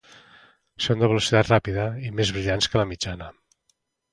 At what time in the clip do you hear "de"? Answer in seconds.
1.03-1.09